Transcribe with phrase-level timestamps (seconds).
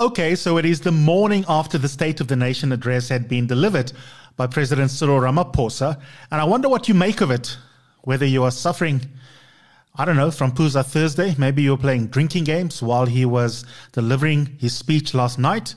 [0.00, 3.46] Okay, so it is the morning after the State of the Nation address had been
[3.46, 3.92] delivered
[4.36, 6.00] by President Cyril Ramaphosa,
[6.32, 7.56] and I wonder what you make of it.
[8.00, 9.02] Whether you are suffering,
[9.94, 13.64] I don't know, from Phuza Thursday, maybe you were playing drinking games while he was
[13.92, 15.76] delivering his speech last night,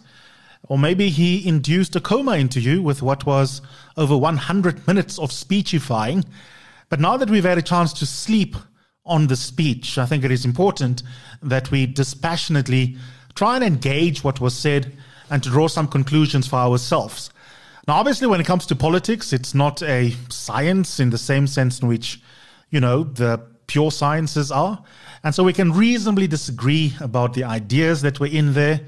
[0.63, 3.61] or maybe he induced a coma into you with what was
[3.97, 6.25] over 100 minutes of speechifying.
[6.89, 8.55] But now that we've had a chance to sleep
[9.05, 11.03] on the speech, I think it is important
[11.43, 12.97] that we dispassionately
[13.37, 14.91] try and engage what was said
[15.29, 17.29] and to draw some conclusions for ourselves.
[17.87, 21.79] Now, obviously, when it comes to politics, it's not a science in the same sense
[21.79, 22.19] in which,
[22.69, 24.83] you know, the pure sciences are.
[25.23, 28.81] And so we can reasonably disagree about the ideas that were in there.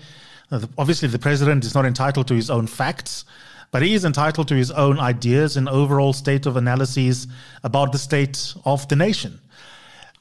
[0.52, 3.24] Uh, obviously, the president is not entitled to his own facts,
[3.72, 7.28] but he is entitled to his own ideas and overall state of analyses
[7.64, 9.40] about the state of the nation.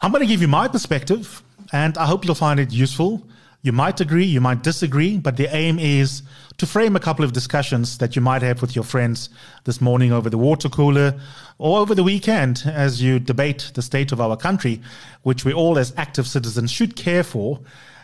[0.00, 1.42] I'm going to give you my perspective,
[1.72, 3.26] and I hope you'll find it useful.
[3.60, 6.22] You might agree, you might disagree, but the aim is
[6.58, 9.30] to frame a couple of discussions that you might have with your friends
[9.64, 11.18] this morning over the water cooler
[11.58, 14.80] or over the weekend as you debate the state of our country,
[15.22, 17.58] which we all as active citizens should care for.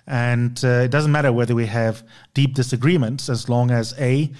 [0.08, 2.02] And uh, it doesn't matter whether we have
[2.34, 4.32] deep disagreements as long as A,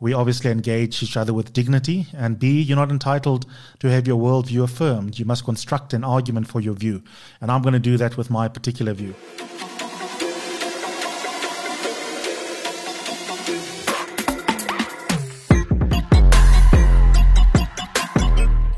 [0.00, 3.46] we obviously engage each other with dignity, and B, you're not entitled
[3.78, 5.16] to have your worldview affirmed.
[5.16, 7.04] You must construct an argument for your view.
[7.40, 9.14] And I'm going to do that with my particular view.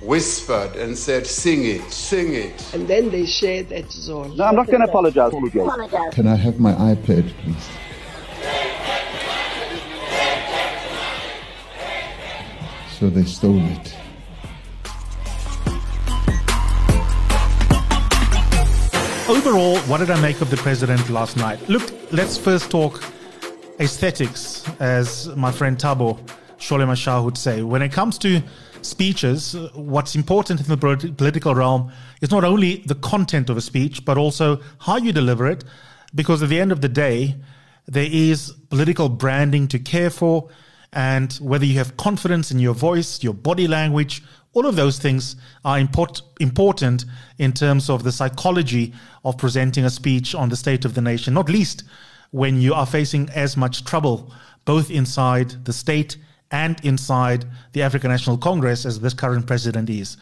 [0.00, 2.74] whispered and said, Sing it, sing it.
[2.74, 4.36] And then they shared that zone.
[4.36, 5.32] No, I'm not going to apologize.
[6.12, 7.68] Can I have my iPad, please?
[12.98, 13.96] So they stole it.
[19.28, 21.66] Overall, what did I make of the president last night?
[21.68, 23.02] Look, let's first talk
[23.78, 26.18] aesthetics, as my friend Tabo
[26.58, 27.62] Sholema Shah would say.
[27.62, 28.42] When it comes to
[28.82, 30.76] speeches, uh, what's important in the
[31.16, 35.46] political realm is not only the content of a speech, but also how you deliver
[35.46, 35.64] it.
[36.14, 37.36] Because at the end of the day,
[37.86, 40.48] there is political branding to care for.
[40.92, 45.36] And whether you have confidence in your voice, your body language, all of those things
[45.64, 47.04] are import, important
[47.38, 48.92] in terms of the psychology
[49.24, 51.84] of presenting a speech on the state of the nation, not least
[52.32, 54.32] when you are facing as much trouble
[54.64, 56.16] both inside the state
[56.50, 60.16] and inside the African National Congress as this current president is.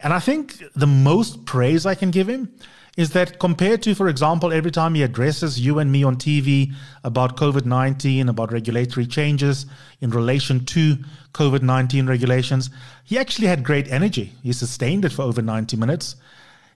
[0.00, 2.52] And I think the most praise I can give him
[2.96, 6.72] is that compared to, for example, every time he addresses you and me on TV
[7.04, 9.66] about COVID 19, about regulatory changes
[10.00, 10.96] in relation to
[11.32, 12.70] COVID 19 regulations,
[13.04, 14.32] he actually had great energy.
[14.42, 16.16] He sustained it for over 90 minutes.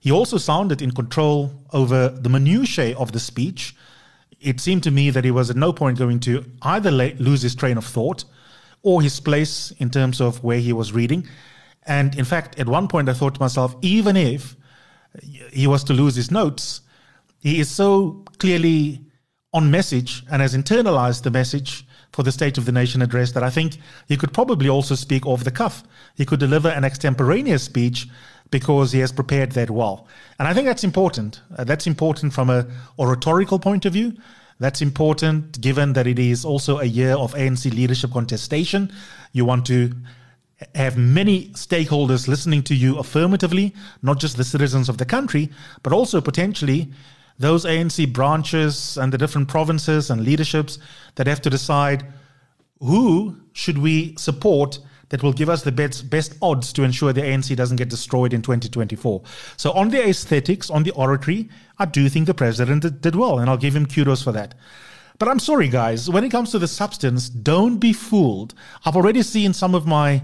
[0.00, 3.74] He also sounded in control over the minutiae of the speech.
[4.40, 7.54] It seemed to me that he was at no point going to either lose his
[7.54, 8.24] train of thought
[8.84, 11.26] or his place in terms of where he was reading.
[11.86, 14.56] And in fact, at one point, I thought to myself, even if
[15.52, 16.82] he was to lose his notes,
[17.40, 19.00] he is so clearly
[19.52, 23.42] on message and has internalized the message for the State of the Nation address that
[23.42, 25.82] I think he could probably also speak off the cuff.
[26.16, 28.06] He could deliver an extemporaneous speech
[28.50, 30.06] because he has prepared that well.
[30.38, 31.40] And I think that's important.
[31.56, 32.66] Uh, that's important from a
[32.98, 34.14] oratorical point of view.
[34.64, 38.90] That's important given that it is also a year of ANC leadership contestation.
[39.32, 39.92] You want to
[40.74, 45.50] have many stakeholders listening to you affirmatively, not just the citizens of the country,
[45.82, 46.90] but also potentially
[47.38, 50.78] those ANC branches and the different provinces and leaderships
[51.16, 52.06] that have to decide
[52.80, 54.78] who should we support
[55.08, 58.32] that will give us the best, best odds to ensure the ANC doesn't get destroyed
[58.32, 59.22] in 2024.
[59.56, 61.48] So, on the aesthetics, on the oratory,
[61.78, 64.54] I do think the president did, well, and I'll give him kudos for that.
[65.18, 68.54] But I'm sorry, guys, when it comes to the substance, don't be fooled.
[68.84, 70.22] I've already seen some of my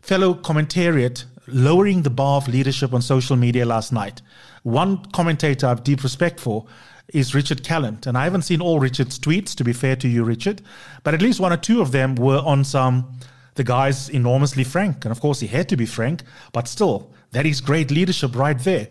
[0.00, 4.20] fellow commentariat lowering the bar of leadership on social media last night.
[4.62, 6.66] One commentator I have deep respect for
[7.08, 8.06] is Richard Calland.
[8.06, 10.62] And I haven't seen all Richard's tweets, to be fair to you, Richard,
[11.02, 13.18] but at least one or two of them were on some
[13.56, 15.04] the guy's enormously frank.
[15.04, 16.22] And of course, he had to be frank,
[16.52, 18.88] but still, that is great leadership right there.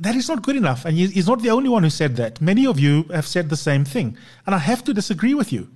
[0.00, 0.84] That is not good enough.
[0.84, 2.40] And he's not the only one who said that.
[2.40, 4.16] Many of you have said the same thing.
[4.44, 5.70] And I have to disagree with you.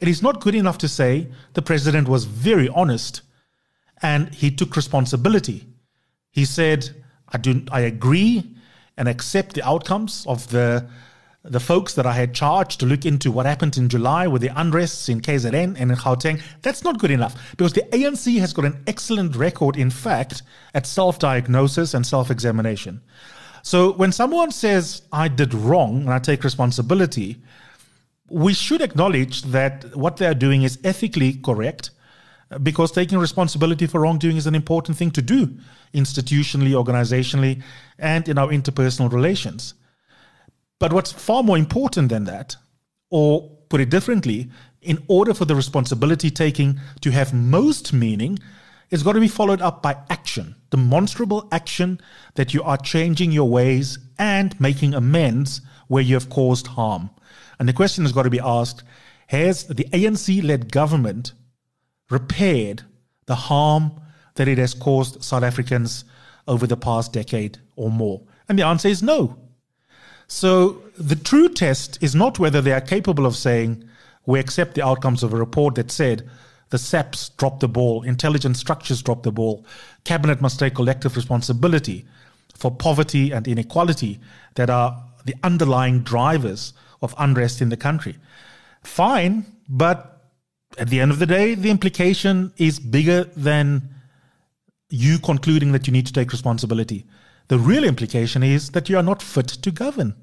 [0.00, 3.22] It is not good enough to say the president was very honest
[4.02, 5.66] and he took responsibility.
[6.30, 6.90] He said,
[7.28, 8.54] I do I agree
[8.96, 10.88] and accept the outcomes of the
[11.44, 14.48] the folks that I had charged to look into what happened in July with the
[14.48, 16.40] unrests in KZN and in Gauteng.
[16.62, 20.42] That's not good enough because the ANC has got an excellent record, in fact,
[20.72, 23.02] at self diagnosis and self examination.
[23.62, 27.42] So when someone says, I did wrong and I take responsibility,
[28.30, 31.90] we should acknowledge that what they're doing is ethically correct
[32.50, 35.58] uh, because taking responsibility for wrongdoing is an important thing to do
[35.92, 37.62] institutionally, organizationally,
[37.98, 39.74] and in our interpersonal relations.
[40.78, 42.56] But what's far more important than that,
[43.10, 44.50] or put it differently,
[44.82, 48.38] in order for the responsibility taking to have most meaning,
[48.90, 52.00] it's got to be followed up by action, demonstrable action
[52.34, 57.10] that you are changing your ways and making amends where you have caused harm.
[57.58, 58.82] And the question has got to be asked
[59.28, 61.32] Has the ANC led government
[62.10, 62.82] repaired
[63.26, 64.00] the harm
[64.34, 66.04] that it has caused South Africans
[66.46, 68.22] over the past decade or more?
[68.48, 69.38] And the answer is no.
[70.26, 73.84] So the true test is not whether they are capable of saying,
[74.26, 76.28] we accept the outcomes of a report that said
[76.70, 79.64] the SAPs dropped the ball, intelligence structures dropped the ball,
[80.04, 82.06] cabinet must take collective responsibility
[82.54, 84.18] for poverty and inequality
[84.54, 86.72] that are the underlying drivers
[87.02, 88.16] of unrest in the country.
[88.82, 90.30] Fine, but
[90.78, 93.88] at the end of the day, the implication is bigger than
[94.90, 97.06] you concluding that you need to take responsibility.
[97.48, 100.14] The real implication is that you are not fit to govern.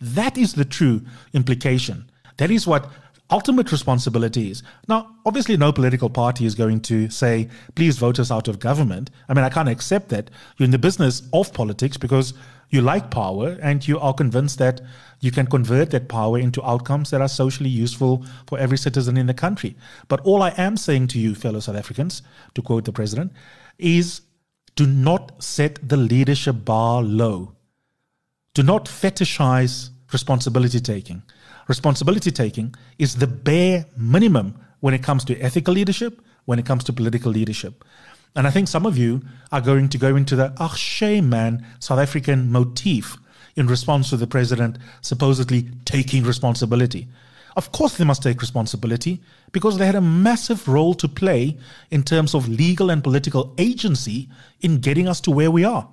[0.00, 1.02] That is the true
[1.32, 2.10] implication.
[2.38, 2.90] That is what
[3.30, 4.62] ultimate responsibility is.
[4.88, 9.10] Now, obviously, no political party is going to say, please vote us out of government.
[9.28, 10.30] I mean, I can't accept that.
[10.56, 12.34] You're in the business of politics because
[12.70, 14.80] you like power and you are convinced that
[15.20, 19.26] you can convert that power into outcomes that are socially useful for every citizen in
[19.26, 19.76] the country.
[20.08, 22.22] But all I am saying to you, fellow South Africans,
[22.54, 23.32] to quote the president,
[23.78, 24.22] is
[24.74, 27.54] do not set the leadership bar low.
[28.54, 31.22] Do not fetishize responsibility taking.
[31.68, 36.84] Responsibility taking is the bare minimum when it comes to ethical leadership, when it comes
[36.84, 37.84] to political leadership.
[38.34, 41.66] And I think some of you are going to go into the ach shame man
[41.78, 43.18] South African motif
[43.56, 47.08] in response to the president supposedly taking responsibility.
[47.56, 49.20] Of course, they must take responsibility
[49.52, 51.58] because they had a massive role to play
[51.90, 54.28] in terms of legal and political agency
[54.60, 55.88] in getting us to where we are.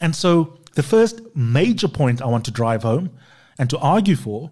[0.00, 3.10] And so, the first major point I want to drive home
[3.58, 4.50] and to argue for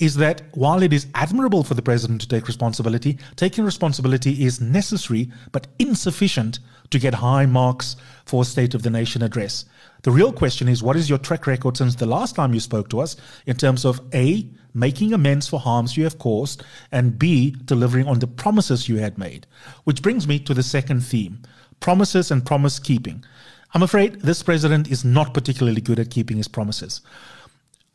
[0.00, 4.60] is that while it is admirable for the president to take responsibility, taking responsibility is
[4.60, 6.58] necessary but insufficient
[6.88, 9.66] to get high marks for a State of the Nation address.
[10.02, 12.88] The real question is what is your track record since the last time you spoke
[12.88, 13.16] to us
[13.46, 16.62] in terms of A, making amends for harms you have caused,
[16.92, 19.46] and B, delivering on the promises you had made?
[19.84, 21.42] Which brings me to the second theme
[21.80, 23.24] promises and promise keeping.
[23.72, 27.00] I'm afraid this president is not particularly good at keeping his promises.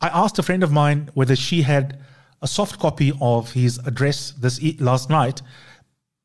[0.00, 2.00] I asked a friend of mine whether she had
[2.42, 5.40] a soft copy of his address this e- last night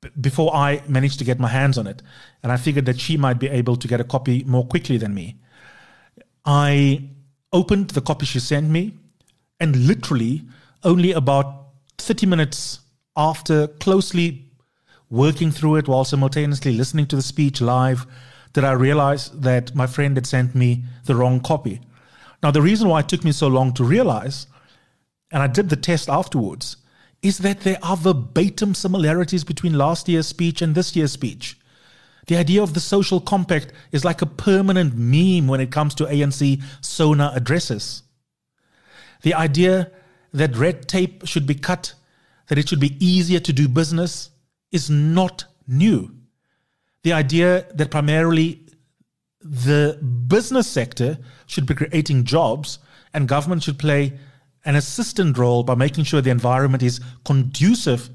[0.02, 2.02] b- before I managed to get my hands on it.
[2.44, 5.14] And I figured that she might be able to get a copy more quickly than
[5.14, 5.38] me.
[6.46, 7.10] I
[7.54, 8.98] opened the copy she sent me,
[9.62, 10.44] and literally
[10.84, 11.68] only about
[12.00, 12.80] 30 minutes
[13.16, 14.52] after closely
[15.10, 18.08] working through it while simultaneously listening to the speech live
[18.54, 21.80] did I realize that my friend had sent me the wrong copy.
[22.44, 24.48] Now, the reason why it took me so long to realize,
[25.32, 26.78] and I did the test afterwards,
[27.22, 31.58] is that there are verbatim similarities between last year's speech and this year's speech.
[32.28, 36.06] The idea of the social compact is like a permanent meme when it comes to
[36.06, 38.04] ANC SONA addresses.
[39.22, 39.92] The idea
[40.34, 41.94] that red tape should be cut,
[42.48, 44.30] that it should be easier to do business,
[44.72, 46.16] is not new.
[47.04, 48.62] The idea that primarily
[49.42, 49.98] the
[50.28, 52.80] business sector should be creating jobs
[53.14, 54.14] and government should play
[54.66, 58.10] an assistant role by making sure the environment is conducive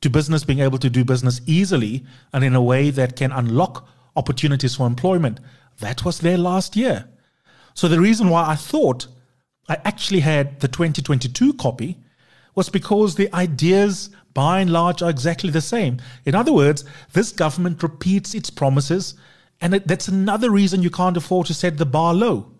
[0.00, 3.86] to business being able to do business easily and in a way that can unlock
[4.16, 5.40] opportunities for employment.
[5.80, 7.08] That was there last year.
[7.74, 9.06] So the reason why I thought
[9.68, 11.98] I actually had the 2022 copy
[12.54, 15.98] was because the ideas by and large are exactly the same.
[16.24, 19.14] In other words, this government repeats its promises,
[19.60, 22.52] and that's another reason you can't afford to set the bar low.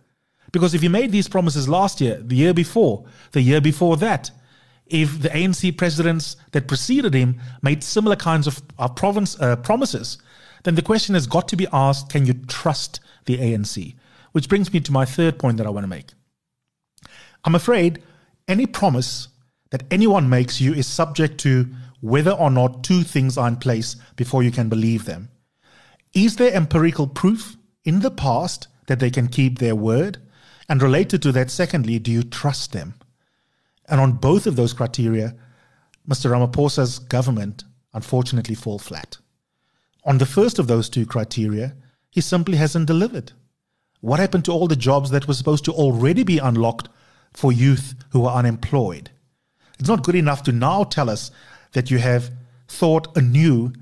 [0.53, 4.31] Because if you made these promises last year, the year before, the year before that,
[4.87, 10.19] if the ANC presidents that preceded him made similar kinds of uh, province, uh, promises,
[10.63, 13.97] then the question has got to be asked can you trust the ANC?
[14.33, 16.13] Which brings me to my third point that I want to make.
[17.45, 18.03] I'm afraid
[18.49, 19.29] any promise
[19.71, 21.69] that anyone makes you is subject to
[22.01, 25.31] whether or not two things are in place before you can believe them.
[26.13, 30.19] Is there empirical proof in the past that they can keep their word?
[30.69, 32.95] And related to that, secondly, do you trust them?
[33.89, 35.35] And on both of those criteria,
[36.09, 36.31] Mr.
[36.31, 39.19] Ramaphosa's government unfortunately fall flat.
[40.05, 41.75] On the first of those two criteria,
[42.11, 43.33] he simply hasn't delivered.
[44.01, 46.89] What happened to all the jobs that were supposed to already be unlocked
[47.35, 49.11] for youth who are unemployed?
[49.79, 51.31] It's not good enough to now tell us
[51.73, 52.31] that you have
[52.69, 53.73] thought anew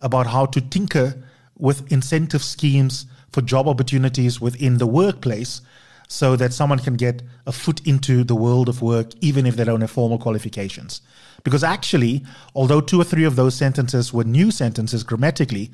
[0.00, 1.22] about how to tinker
[1.56, 5.60] with incentive schemes for job opportunities within the workplace
[6.08, 9.64] so that someone can get a foot into the world of work, even if they
[9.64, 11.02] don't have formal qualifications.
[11.44, 12.24] Because actually,
[12.54, 15.70] although two or three of those sentences were new sentences grammatically,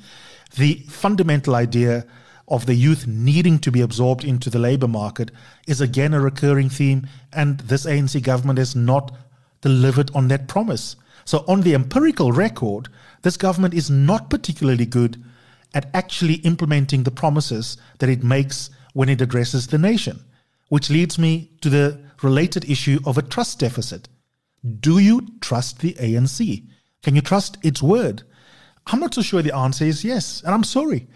[0.57, 2.05] the fundamental idea
[2.47, 5.31] of the youth needing to be absorbed into the labor market
[5.67, 9.15] is again a recurring theme, and this ANC government has not
[9.61, 10.95] delivered on that promise.
[11.25, 12.87] So, on the empirical record,
[13.23, 15.23] this government is not particularly good
[15.73, 20.23] at actually implementing the promises that it makes when it addresses the nation,
[20.69, 24.07] which leads me to the related issue of a trust deficit.
[24.79, 26.63] Do you trust the ANC?
[27.01, 28.23] Can you trust its word?
[28.87, 31.07] I'm not so sure the answer is yes, and I'm sorry.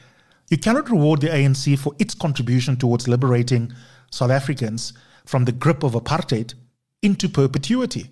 [0.50, 3.72] You cannot reward the ANC for its contribution towards liberating
[4.10, 4.94] South Africans
[5.26, 6.56] from the grip of apartheid
[7.04, 8.10] into perpetuity.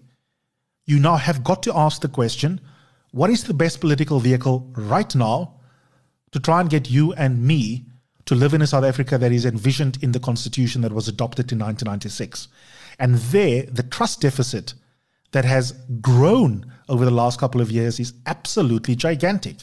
[0.85, 2.61] You now have got to ask the question
[3.11, 5.55] what is the best political vehicle right now
[6.31, 7.85] to try and get you and me
[8.25, 11.51] to live in a South Africa that is envisioned in the constitution that was adopted
[11.51, 12.49] in 1996?
[12.99, 14.75] And there, the trust deficit
[15.31, 19.57] that has grown over the last couple of years is absolutely gigantic.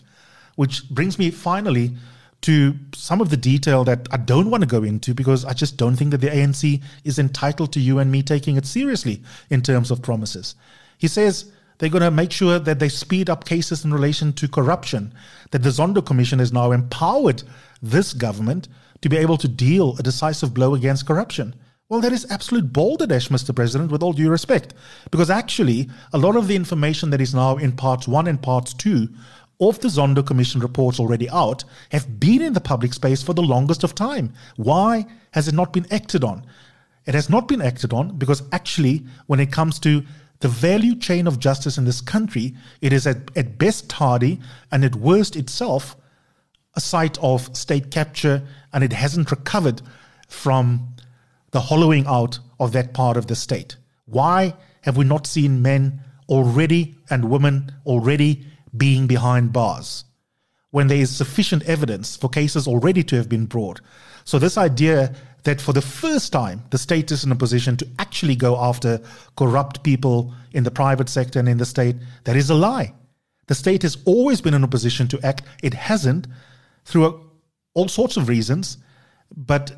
[0.56, 1.96] Which brings me finally
[2.44, 5.78] to some of the detail that I don't want to go into because I just
[5.78, 9.62] don't think that the ANC is entitled to you and me taking it seriously in
[9.62, 10.54] terms of promises.
[10.98, 14.46] He says they're going to make sure that they speed up cases in relation to
[14.46, 15.14] corruption,
[15.52, 17.42] that the Zondo Commission has now empowered
[17.80, 18.68] this government
[19.00, 21.54] to be able to deal a decisive blow against corruption.
[21.88, 23.54] Well, that is absolute balderdash, Mr.
[23.54, 24.74] President, with all due respect,
[25.10, 28.74] because actually, a lot of the information that is now in parts one and parts
[28.74, 29.08] two
[29.60, 33.42] of the Zondo Commission reports already out have been in the public space for the
[33.42, 34.32] longest of time.
[34.56, 36.44] Why has it not been acted on?
[37.06, 40.02] It has not been acted on because actually, when it comes to
[40.40, 44.40] the value chain of justice in this country, it is at, at best tardy
[44.72, 45.96] and at worst itself
[46.74, 48.42] a site of state capture
[48.72, 49.80] and it hasn't recovered
[50.28, 50.94] from
[51.52, 53.76] the hollowing out of that part of the state.
[54.06, 58.46] Why have we not seen men already and women already
[58.76, 60.04] being behind bars
[60.70, 63.80] when there is sufficient evidence for cases already to have been brought.
[64.24, 65.14] So, this idea
[65.44, 69.00] that for the first time the state is in a position to actually go after
[69.36, 72.92] corrupt people in the private sector and in the state, that is a lie.
[73.46, 75.42] The state has always been in a position to act.
[75.62, 76.26] It hasn't
[76.84, 77.20] through
[77.74, 78.78] all sorts of reasons,
[79.36, 79.72] but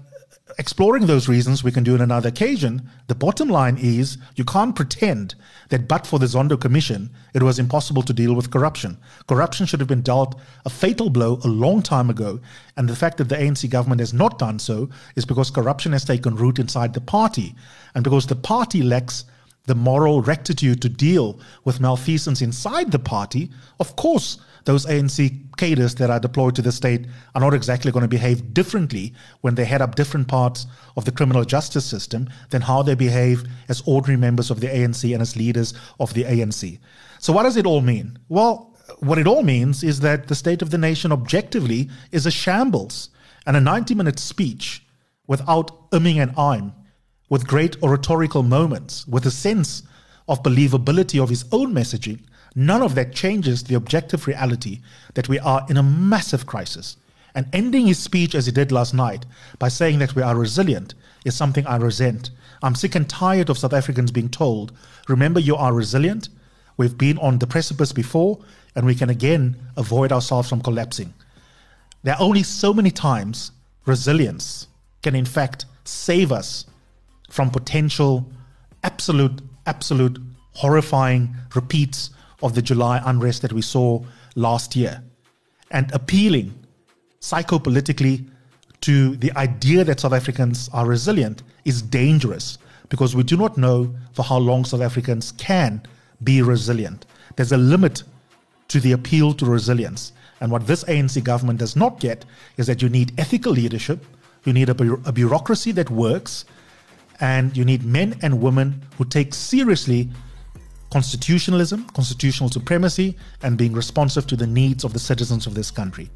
[0.58, 2.88] exploring those reasons we can do on another occasion.
[3.08, 5.34] The bottom line is you can't pretend
[5.70, 8.96] that but for the Zondo Commission, it was impossible to deal with corruption.
[9.26, 12.40] Corruption should have been dealt a fatal blow a long time ago.
[12.76, 16.04] And the fact that the ANC government has not done so is because corruption has
[16.04, 17.54] taken root inside the party.
[17.94, 19.24] And because the party lacks
[19.66, 25.94] the moral rectitude to deal with malfeasance inside the party, of course, those ANC cadres
[25.94, 29.64] that are deployed to the state are not exactly going to behave differently when they
[29.64, 34.18] head up different parts of the criminal justice system than how they behave as ordinary
[34.18, 36.78] members of the ANC and as leaders of the ANC.
[37.20, 38.18] So, what does it all mean?
[38.28, 42.30] Well, what it all means is that the state of the nation objectively is a
[42.30, 43.10] shambles.
[43.46, 44.84] And a 90 minute speech
[45.28, 46.72] without umming and ahhing,
[47.28, 49.82] with great oratorical moments, with a sense
[50.28, 52.20] of believability of his own messaging,
[52.58, 54.80] None of that changes the objective reality
[55.12, 56.96] that we are in a massive crisis.
[57.34, 59.26] And ending his speech as he did last night
[59.58, 60.94] by saying that we are resilient
[61.26, 62.30] is something I resent.
[62.62, 64.72] I'm sick and tired of South Africans being told,
[65.06, 66.30] remember, you are resilient.
[66.78, 68.38] We've been on the precipice before,
[68.74, 71.12] and we can again avoid ourselves from collapsing.
[72.04, 73.52] There are only so many times
[73.84, 74.66] resilience
[75.02, 76.64] can, in fact, save us
[77.28, 78.30] from potential,
[78.82, 80.18] absolute, absolute,
[80.52, 82.10] horrifying repeats
[82.42, 84.02] of the July unrest that we saw
[84.36, 85.02] last year
[85.70, 86.54] and appealing
[87.20, 88.26] psychopolitically
[88.80, 93.94] to the idea that South Africans are resilient is dangerous because we do not know
[94.12, 95.82] for how long South Africans can
[96.22, 97.04] be resilient.
[97.34, 98.02] There's a limit
[98.68, 100.12] to the appeal to resilience.
[100.40, 102.24] And what this ANC government does not get
[102.56, 104.04] is that you need ethical leadership
[104.46, 106.44] You need a, bu- a bureaucracy that works,
[107.20, 110.08] and you need men and women who take seriously
[110.90, 116.10] constitutionalism, constitutional supremacy, and being responsive to the needs of the citizens of this country.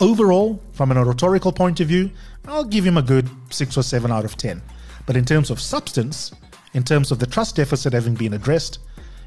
[0.00, 2.10] Overall, from an oratorical point of view,
[2.46, 4.62] I'll give him a good six or seven out of 10.
[5.06, 6.32] But in terms of substance,
[6.74, 8.78] in terms of the trust deficit having been addressed,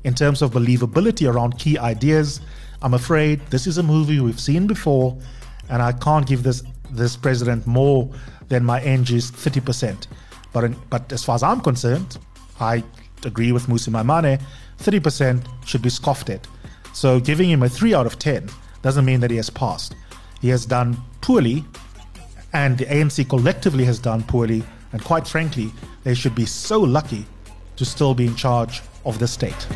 [0.03, 2.41] in terms of believability around key ideas,
[2.81, 5.17] I'm afraid this is a movie we've seen before,
[5.69, 8.09] and I can't give this this president more
[8.49, 10.07] than my NG's 30%.
[10.53, 12.17] But in, but as far as I'm concerned,
[12.59, 12.83] I
[13.25, 14.41] agree with Mmusi Maimane,
[14.79, 16.47] 30% should be scoffed at.
[16.93, 18.49] So giving him a 3 out of 10
[18.81, 19.95] doesn't mean that he has passed.
[20.41, 21.63] He has done poorly,
[22.53, 25.71] and the ANC collectively has done poorly, and quite frankly,
[26.03, 27.25] they should be so lucky
[27.75, 29.67] to still be in charge of the state.